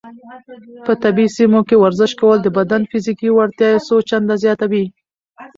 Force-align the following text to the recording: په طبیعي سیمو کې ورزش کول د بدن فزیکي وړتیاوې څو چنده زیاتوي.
په 0.85 0.91
طبیعي 1.03 1.29
سیمو 1.37 1.61
کې 1.67 1.75
ورزش 1.83 2.11
کول 2.19 2.37
د 2.41 2.47
بدن 2.57 2.81
فزیکي 2.91 3.29
وړتیاوې 3.33 3.79
څو 3.87 3.95
چنده 4.09 4.35
زیاتوي. 4.43 4.85